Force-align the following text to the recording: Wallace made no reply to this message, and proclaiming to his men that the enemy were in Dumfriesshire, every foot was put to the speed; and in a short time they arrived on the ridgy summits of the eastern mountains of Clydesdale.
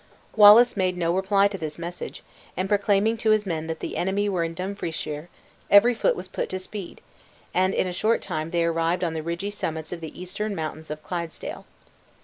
Wallace 0.35 0.75
made 0.75 0.97
no 0.97 1.13
reply 1.13 1.47
to 1.47 1.59
this 1.59 1.77
message, 1.77 2.23
and 2.57 2.67
proclaiming 2.67 3.17
to 3.17 3.29
his 3.29 3.45
men 3.45 3.67
that 3.67 3.81
the 3.81 3.95
enemy 3.97 4.27
were 4.27 4.43
in 4.43 4.55
Dumfriesshire, 4.55 5.29
every 5.69 5.93
foot 5.93 6.15
was 6.15 6.27
put 6.27 6.49
to 6.49 6.55
the 6.55 6.59
speed; 6.59 7.01
and 7.53 7.75
in 7.75 7.85
a 7.85 7.93
short 7.93 8.23
time 8.23 8.49
they 8.49 8.63
arrived 8.63 9.03
on 9.03 9.13
the 9.13 9.21
ridgy 9.21 9.51
summits 9.51 9.91
of 9.93 10.01
the 10.01 10.19
eastern 10.19 10.55
mountains 10.55 10.89
of 10.89 11.03
Clydesdale. 11.03 11.67